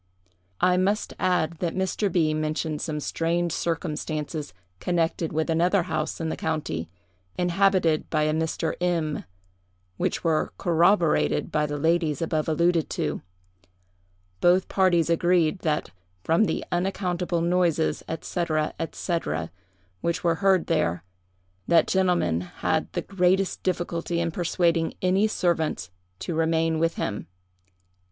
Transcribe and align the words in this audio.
"I 0.61 0.77
must 0.77 1.13
add, 1.19 1.59
that 1.59 1.75
Mr. 1.75 2.11
B—— 2.11 2.33
mentioned 2.33 2.81
some 2.81 2.99
strange 2.99 3.51
circumstances 3.51 4.51
connected 4.79 5.31
with 5.31 5.47
another 5.47 5.83
house 5.83 6.19
in 6.19 6.29
the 6.29 6.35
county, 6.35 6.89
inhabited 7.37 8.09
by 8.09 8.23
a 8.23 8.33
Mr. 8.33 8.73
M——, 8.81 9.25
which 9.97 10.23
were 10.23 10.53
corroborated 10.57 11.51
by 11.51 11.67
the 11.67 11.77
ladies 11.77 12.19
above 12.19 12.49
alluded 12.49 12.89
to. 12.89 13.21
Both 14.39 14.67
parties 14.69 15.07
agreed 15.07 15.59
that, 15.59 15.91
from 16.23 16.45
the 16.45 16.65
unaccountable 16.71 17.41
noises, 17.41 18.03
&c., 18.21 18.45
&c., 18.91 19.17
which 20.01 20.23
were 20.23 20.35
heard 20.41 20.65
there, 20.65 21.03
that 21.67 21.85
gentleman 21.85 22.41
had 22.41 22.91
the 22.93 23.03
greatest 23.03 23.61
difficulty 23.61 24.19
in 24.19 24.31
persuading 24.31 24.95
any 25.03 25.27
servants 25.27 25.91
to 26.21 26.33
remain 26.33 26.79
with 26.79 26.95
him. 26.95 27.27